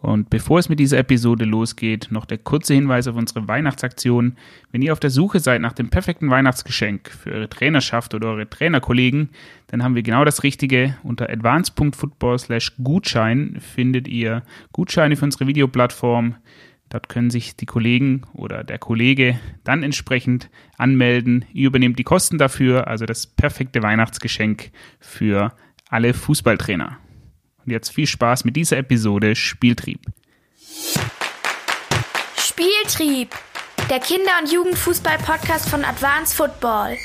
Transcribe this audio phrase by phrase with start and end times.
[0.00, 4.36] Und bevor es mit dieser Episode losgeht, noch der kurze Hinweis auf unsere Weihnachtsaktion.
[4.72, 8.48] Wenn ihr auf der Suche seid nach dem perfekten Weihnachtsgeschenk für eure Trainerschaft oder eure
[8.48, 9.28] Trainerkollegen,
[9.66, 10.96] dann haben wir genau das Richtige.
[11.02, 14.42] Unter advance.football slash Gutschein findet ihr
[14.72, 16.36] Gutscheine für unsere Videoplattform.
[16.88, 20.48] Dort können sich die Kollegen oder der Kollege dann entsprechend
[20.78, 21.44] anmelden.
[21.52, 25.52] Ihr übernehmt die Kosten dafür, also das perfekte Weihnachtsgeschenk für
[25.88, 26.98] alle Fußballtrainer.
[27.64, 30.00] Und jetzt viel Spaß mit dieser Episode Spieltrieb.
[32.36, 33.30] Spieltrieb,
[33.88, 36.96] der Kinder- und Jugendfußball-Podcast von Advanced Football.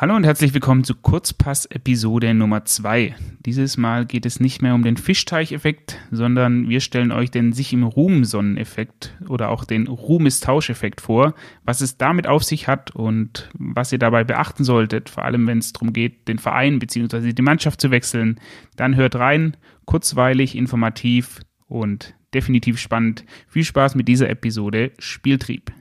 [0.00, 3.16] Hallo und herzlich willkommen zu Kurzpass-Episode Nummer 2.
[3.40, 7.72] Dieses Mal geht es nicht mehr um den Fischteicheffekt, sondern wir stellen euch den sich
[7.72, 11.34] im Ruhm Sonneneffekt oder auch den Ruhmestauscheffekt vor,
[11.64, 15.58] was es damit auf sich hat und was ihr dabei beachten solltet, vor allem wenn
[15.58, 17.32] es darum geht, den Verein bzw.
[17.32, 18.38] die Mannschaft zu wechseln.
[18.76, 23.24] Dann hört rein, kurzweilig, informativ und definitiv spannend.
[23.48, 25.72] Viel Spaß mit dieser Episode Spieltrieb.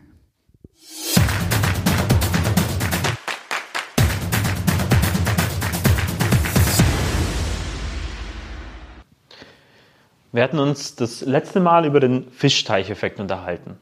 [10.38, 13.80] Wir hatten uns das letzte Mal über den Fischteicheffekt unterhalten.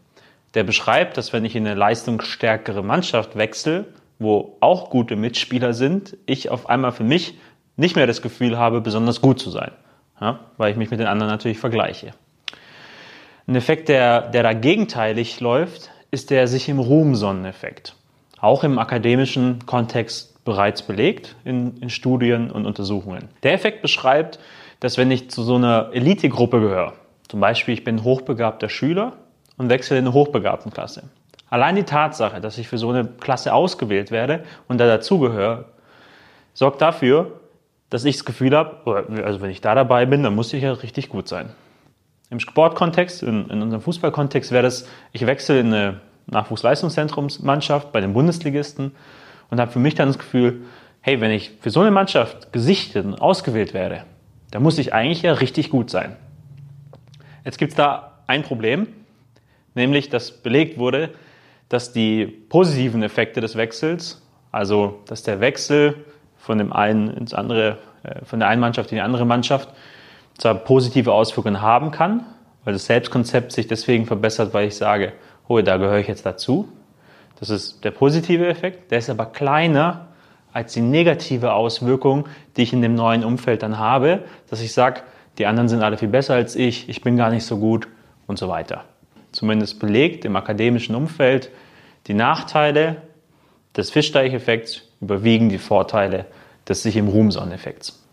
[0.53, 3.88] Der beschreibt, dass wenn ich in eine leistungsstärkere Mannschaft wechsle,
[4.20, 7.38] wo auch gute Mitspieler sind, ich auf einmal für mich
[7.76, 9.73] nicht mehr das Gefühl habe, besonders gut zu sein,
[10.22, 12.11] ja, weil ich mich mit den anderen natürlich vergleiche.
[13.48, 17.98] Ein Effekt, der, der da gegenteilig läuft, ist der sich im Ruhm Sonneneffekt.
[18.39, 23.28] Auch im akademischen Kontext bereits belegt in, in Studien und Untersuchungen.
[23.44, 24.39] Der Effekt beschreibt,
[24.80, 26.94] dass wenn ich zu so einer Elitegruppe gehöre,
[27.28, 29.14] zum Beispiel ich bin hochbegabter Schüler
[29.58, 31.04] und wechsle in eine hochbegabten Klasse.
[31.50, 35.66] Allein die Tatsache, dass ich für so eine Klasse ausgewählt werde und da dazugehöre,
[36.54, 37.40] sorgt dafür,
[37.90, 40.73] dass ich das Gefühl habe, also wenn ich da dabei bin, dann muss ich ja
[40.73, 41.50] richtig gut sein.
[42.30, 48.14] Im Sportkontext, in, in unserem Fußballkontext wäre das, ich wechsle in eine Nachwuchsleistungszentrumsmannschaft bei den
[48.14, 48.94] Bundesligisten
[49.52, 50.64] und habe für mich dann das Gefühl,
[51.02, 54.04] hey, wenn ich für so eine Mannschaft gesichtet und ausgewählt werde,
[54.52, 56.16] da muss ich eigentlich ja richtig gut sein.
[57.44, 58.88] Jetzt gibt es da ein Problem,
[59.73, 61.11] nämlich dass belegt wurde,
[61.70, 66.05] dass die positiven Effekte des Wechsels, also dass der Wechsel
[66.38, 69.70] von dem einen ins andere, äh, von der einen Mannschaft in die andere Mannschaft,
[70.38, 72.26] zwar positive Auswirkungen haben kann,
[72.64, 75.14] weil das Selbstkonzept sich deswegen verbessert, weil ich sage,
[75.48, 76.67] oh, da gehöre ich jetzt dazu.
[77.39, 80.08] Das ist der positive Effekt, der ist aber kleiner
[80.55, 85.02] als die negative Auswirkung, die ich in dem neuen Umfeld dann habe, dass ich sage,
[85.38, 87.89] die anderen sind alle viel besser als ich, ich bin gar nicht so gut
[88.26, 88.86] und so weiter.
[89.33, 91.52] Zumindest belegt im akademischen Umfeld,
[92.08, 93.02] die Nachteile
[93.76, 96.26] des Fischteicheffekts überwiegen die Vorteile
[96.70, 98.05] des sich im Ruhmsonneffekts.